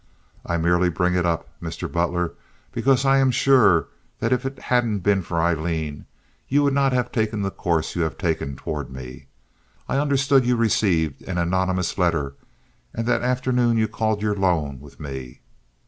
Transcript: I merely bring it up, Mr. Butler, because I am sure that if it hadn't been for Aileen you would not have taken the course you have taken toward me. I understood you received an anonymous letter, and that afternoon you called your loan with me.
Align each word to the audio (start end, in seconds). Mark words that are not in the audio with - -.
I 0.43 0.57
merely 0.57 0.89
bring 0.89 1.13
it 1.13 1.27
up, 1.27 1.47
Mr. 1.61 1.85
Butler, 1.87 2.31
because 2.71 3.05
I 3.05 3.19
am 3.19 3.29
sure 3.29 3.87
that 4.17 4.33
if 4.33 4.47
it 4.47 4.57
hadn't 4.57 5.01
been 5.01 5.21
for 5.21 5.39
Aileen 5.39 6.07
you 6.47 6.63
would 6.63 6.73
not 6.73 6.91
have 6.91 7.11
taken 7.11 7.43
the 7.43 7.51
course 7.51 7.95
you 7.95 8.01
have 8.01 8.17
taken 8.17 8.55
toward 8.55 8.89
me. 8.89 9.27
I 9.87 9.97
understood 9.99 10.43
you 10.43 10.55
received 10.55 11.21
an 11.29 11.37
anonymous 11.37 11.99
letter, 11.99 12.33
and 12.95 13.05
that 13.05 13.21
afternoon 13.21 13.77
you 13.77 13.87
called 13.87 14.23
your 14.23 14.33
loan 14.35 14.79
with 14.79 14.99
me. 14.99 15.41